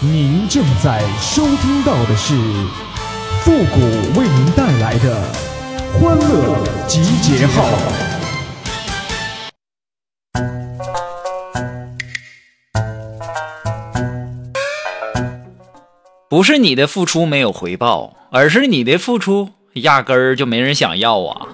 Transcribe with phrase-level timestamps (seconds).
[0.00, 2.32] 您正在收听到的是
[3.40, 3.80] 复古
[4.16, 5.20] 为您带来的
[5.98, 7.64] 欢乐集结号。
[16.28, 21.48] 不是你的付出没有回报，而是你的付出压根儿就没人想要啊！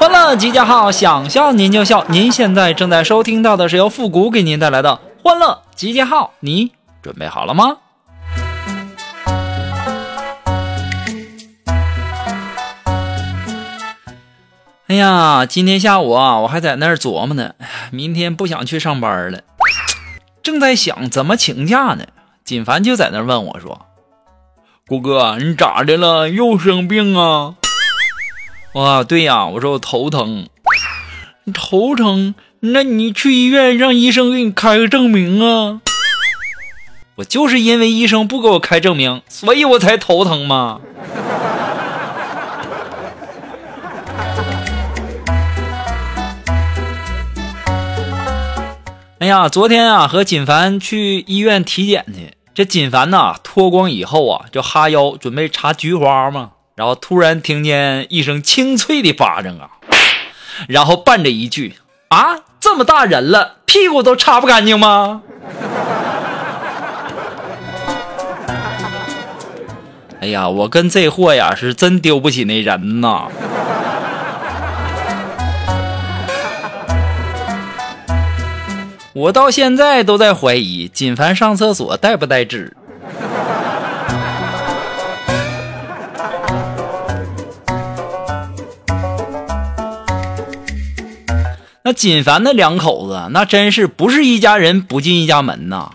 [0.00, 2.04] 欢乐集结号，想笑您就笑。
[2.08, 6.72] 您现在正在收听到的是由复古给您带来的欢乐集结号，你
[7.02, 7.78] 准备好了吗？
[14.88, 17.54] 哎呀，今天下午啊，我还在那儿琢磨呢，
[17.92, 19.42] 明天不想去上班了，
[20.42, 22.06] 正在想怎么请假呢。
[22.44, 23.86] 锦凡就在那问我说
[24.88, 26.28] ：“顾哥，你咋的了？
[26.28, 27.54] 又生病啊？”
[28.74, 30.48] 哇，对呀，我说我头疼，
[31.54, 35.80] 头疼，那你去医院让医生给你开个证明啊！
[37.20, 40.80] 我就是因为医生不给我开证明，所以我才头疼嘛。
[49.18, 56.52] 哎呀，昨天啊和锦凡去医院体检去，这锦凡呐脱光以后啊就哈腰准备插菊花嘛。
[56.74, 59.68] 然后突然听见一声清脆的巴掌啊，
[60.66, 61.74] 然后伴着一句
[62.08, 65.20] ：“啊，这么大人了，屁股都擦不干净吗？”
[70.20, 73.28] 哎呀，我跟这货呀是真丢不起那人呐！
[79.14, 82.76] 我到现在都在怀疑锦凡上厕所带不带纸。
[91.82, 95.92] 那锦凡那两口子，那真是不是一家人不进一家门呐。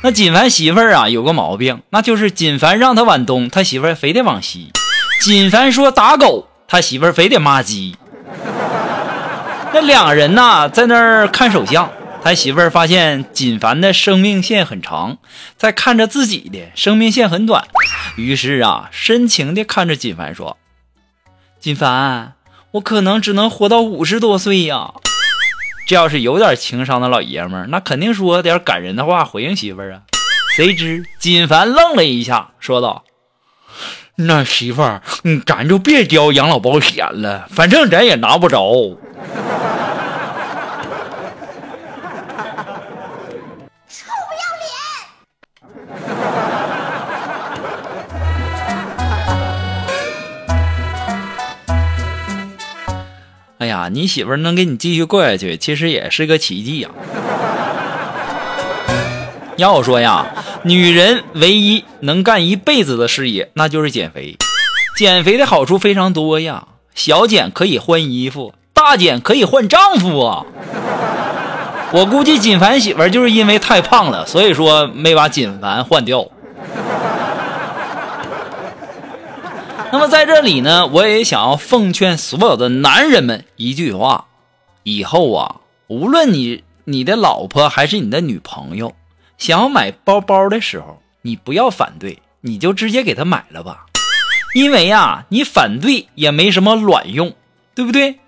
[0.00, 4.70] 那锦凡媳妇儿啊，有个毛病，那就是锦凡让他往东，他媳妇儿非得往西；
[5.24, 7.96] 锦凡说打狗，他媳妇儿非得骂鸡。
[9.72, 11.90] 那两人呐，在那儿看手相，
[12.22, 15.18] 他媳妇儿发现锦凡的生命线很长，
[15.56, 17.66] 在看着自己的生命线很短，
[18.16, 20.56] 于是啊，深情地看着锦凡说
[21.58, 22.34] ：“锦凡，
[22.70, 24.92] 我可能只能活到五十多岁呀。”
[25.88, 30.02] 这要是有点情商的老爷们儿，那肯定说点感人的话回应媳妇儿啊。
[30.54, 33.04] 谁知金凡愣了一下，说道
[34.16, 35.02] ：“那媳妇儿，
[35.46, 38.98] 咱就别交养老保险了，反正咱也拿不着。”
[53.78, 56.88] 呀，你媳妇能给你继续过下去，其实也是个奇迹呀。
[59.56, 60.26] 要我说呀，
[60.64, 64.36] 女人唯一能干一辈子的事业，那就是减肥。
[64.96, 70.44] 减肥的好处非常多呀，小减可以换衣服，大减可以换丈夫啊。
[71.92, 76.26] 我估计锦凡媳妇就是因为太胖了，所以说没把锦凡换掉。
[79.92, 84.26] 那么在这里呢，我也想要奉劝所有的男人们一句话：
[84.82, 88.94] 以后啊，无论你你的老婆还是你的女朋友，
[89.38, 93.86] 想要买包包的时候，你不要反对，你就直接给她买了吧。
[94.54, 97.34] 因为呀，你反对也没什么卵用，
[97.74, 98.18] 对不对？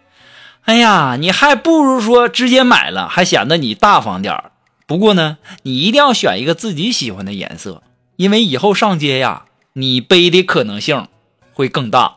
[0.65, 4.53] 哎呀，你还不如说直接买了，还显得你大方点儿。
[4.87, 7.83] 不过呢，你一定要选一个自己喜欢的颜色，
[8.17, 9.45] 因为以后上街呀，
[9.75, 11.07] 你背的可能性。
[11.53, 12.17] 会更大。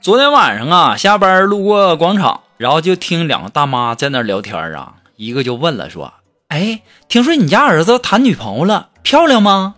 [0.00, 6.12] 昨天晚上啊，下班路过广场，然后就听两个大妈在那聊天啊，一个就问了，说
[6.48, 9.76] ：“哎，听说你家儿子谈女朋友了，漂亮吗？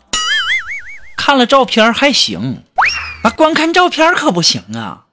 [1.16, 2.64] 看了照片还行。”
[3.31, 5.05] 光看照片可不行啊，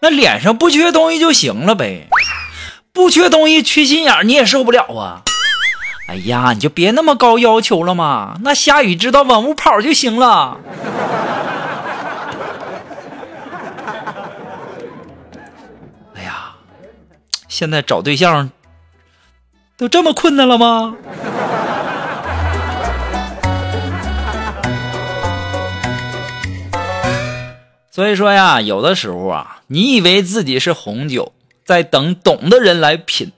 [0.00, 2.08] 那脸上不缺东西就行了呗，
[2.92, 5.22] 不缺东西缺心眼你也受不了啊。
[6.08, 10.58] 哎呀，你就别那么高要求了嘛，那下雨知道往屋跑就行了。
[16.14, 16.52] 哎呀，
[17.48, 18.50] 现在找对象
[19.76, 20.96] 都这么困难了吗？
[27.94, 33.30] 所以说呀，有的时候啊，你以为自己是红酒，在等懂的人来品，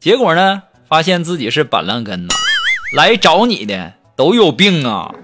[0.00, 2.32] 结果呢，发现自己是板蓝根呐。
[2.96, 5.14] 来找你的都有病啊！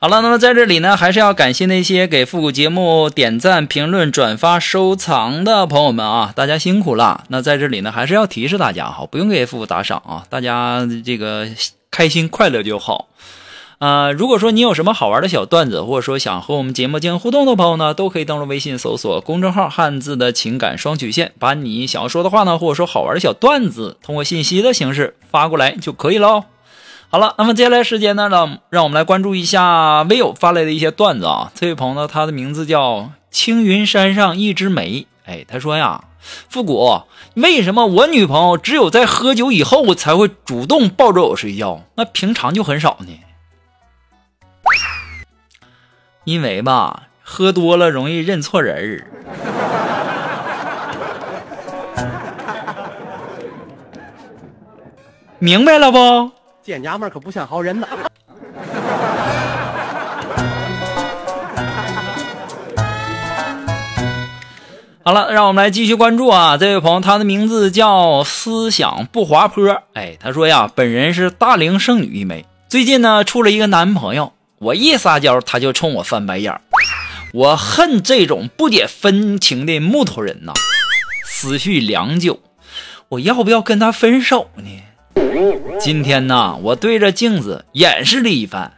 [0.00, 7.24] 好了，那么在这里呢，还是要感谢那些给复古节目点赞、评论、转发、收藏的朋友们啊，大家辛苦了。
[7.30, 11.48] 那在这里呢，还是要提示大家哈，不用给复古打赏啊，大家这个
[11.90, 13.08] 开心快乐就好。
[13.78, 26.44] 呃，如果说你有什么好玩的小段子，或者说想和我们节目进行互动的朋友呢，都可以登录微信搜索公众号“汉字的情感双曲线”，把你想要说的话呢，或者说好玩的小段子，通过信息的形式发过来就可以喽。
[27.10, 31.50] 好了，那么接下来时间呢，让让我们来关注一下微友发来的一些段子啊。
[31.54, 35.06] 这位朋友呢，他的名字叫青云山上一枝梅。
[35.24, 36.04] 哎，他说呀，
[36.50, 37.00] 复古，
[37.34, 43.18] 为什么我女朋友只有在喝酒以后才会主动抱着我睡觉，那平常就很少呢？
[46.24, 49.06] 因为吧，喝多了容易认错人儿。
[55.38, 56.32] 明白了不？
[56.68, 57.88] 这娘们可不像好人呐！
[65.02, 66.58] 好了，让我们来继续关注啊！
[66.58, 69.82] 这位朋友，他的名字叫思想不滑坡。
[69.94, 76.60] 哎，他说呀，本人是大龄剩女一枚，最近呢处了一个男朋友，我一撒娇他就冲我翻白眼，
[77.32, 80.52] 我恨这种不解风情的木头人呐！
[81.24, 82.40] 思绪良久，
[83.08, 84.82] 我要不要跟他分手呢？
[85.80, 88.72] 今天呢，我对着镜子演示了一番。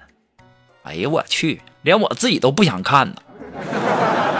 [0.82, 3.16] 哎呀，我去，连我自己都不想看呢。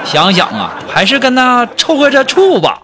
[0.05, 2.83] 想想啊，还是跟他凑合着处吧。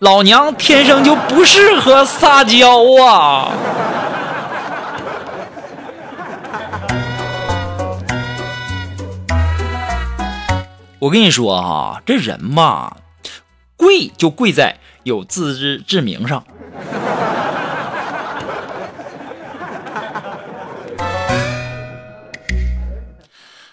[0.00, 3.52] 老娘天生就不适合撒娇啊！
[10.98, 12.94] 我跟你说哈，这人嘛，
[13.76, 16.44] 贵就贵在有自知之明上。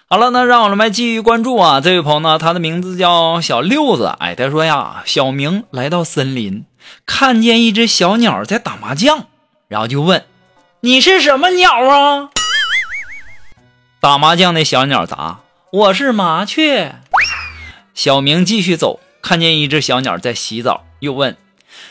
[0.09, 1.81] 好了，那让我们继续关注啊！
[1.81, 4.15] 这位朋友呢，他的名字叫小六子。
[4.19, 6.63] 哎，他说呀，小明来到森林，
[7.06, 9.25] 看见一只小鸟在打麻将，
[9.68, 10.24] 然后就问
[10.80, 12.30] ：“你是什么鸟啊？”
[14.00, 15.39] 打麻将的小鸟答
[15.74, 16.95] ：“我是麻雀。”
[17.94, 21.36] 小明继续走，看见一只小鸟在洗澡，又问：“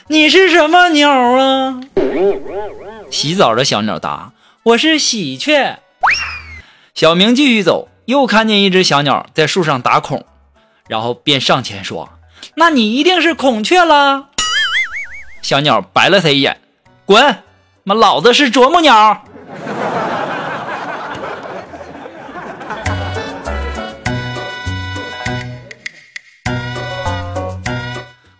[0.08, 1.82] 你是什么鸟啊？”
[3.12, 4.32] 洗澡的小鸟答
[4.64, 5.80] ：“我是喜鹊。”
[6.96, 7.90] 小明继续走。
[8.06, 10.24] 又看见一只小鸟在树上打孔，
[10.88, 12.08] 然后便上前说
[12.54, 14.28] ：“那你一定是孔雀啦！”
[15.42, 16.60] 小鸟白了他一眼
[17.04, 17.42] ：“滚！
[17.82, 19.24] 妈，老子是啄木鸟。”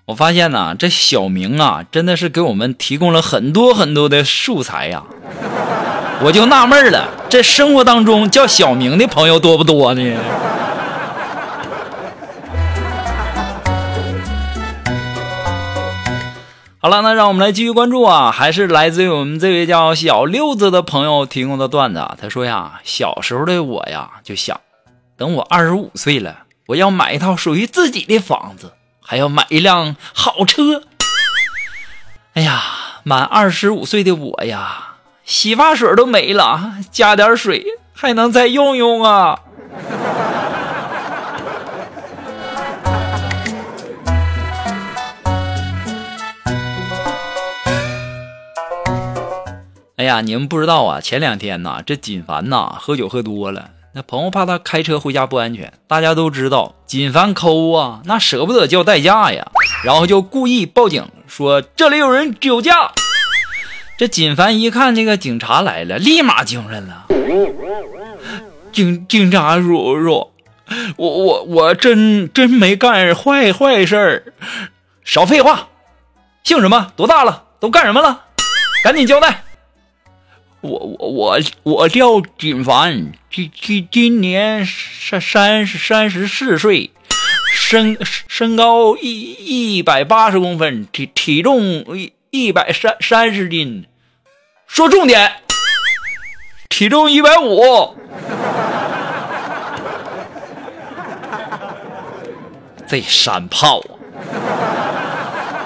[0.07, 5.03] 我发现呢，这小明啊，真的是给我们提供了很多很多的素材呀。
[6.23, 10.17] 我就纳闷了，这生活当中叫小明的朋友多不多呢？
[16.79, 22.17] 好了，那让我们来继续关注啊，还是来自于我们这位叫小六子的朋友提供的段子啊。
[22.21, 24.61] 他说呀，小时候的我呀，就想，
[25.19, 28.73] 等我二十五岁了，我要买一套属于自己的房子，
[29.03, 30.83] 还要买一辆好车。
[32.35, 32.63] 哎呀，
[33.03, 34.86] 满二十五岁的我呀。
[35.27, 39.41] 洗发水都没了，加点水还能再用用啊！
[49.97, 59.45] 哎呀，你们不知道啊，前两天呐，这锦凡呐喝酒喝多了，那朋友怕他开车回家不安全，大家都知道锦凡抠啊，那舍不得叫代驾呀，
[59.83, 62.93] 然后就故意报警说这里有人酒驾。
[63.99, 67.07] 这锦凡一看这个警察来了，立马精神了。
[68.71, 70.33] 警警察叔叔，
[70.97, 74.33] 我我我真真没干坏坏事儿，
[75.03, 75.69] 少废话。
[76.45, 76.93] 姓什么？
[76.95, 77.45] 多大了？
[77.59, 78.25] 都干什么了？
[78.85, 79.45] 赶紧交代。
[80.61, 86.91] 我我我我叫锦凡，今今今年三三三十四岁，
[87.55, 87.97] 身
[88.29, 91.63] 身高一一百八十公分，体体重
[91.97, 92.13] 一。
[92.45, 93.87] 一百三三十斤，
[94.67, 95.33] 说重点，
[96.69, 97.95] 体重一百五，
[102.87, 103.91] 这山炮啊！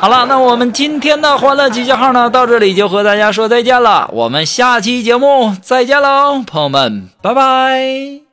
[0.00, 4.08] 好了，那我们今天的欢乐集结号呢，到这里就和大家说再见了。
[4.12, 8.29] 我们下期节目再见喽，朋友们，拜拜。